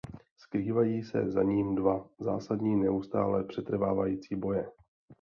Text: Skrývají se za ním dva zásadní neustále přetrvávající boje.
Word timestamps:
Skrývají 0.37 1.03
se 1.03 1.31
za 1.31 1.43
ním 1.43 1.75
dva 1.75 2.07
zásadní 2.19 2.75
neustále 2.75 3.43
přetrvávající 3.43 4.35
boje. 4.35 4.67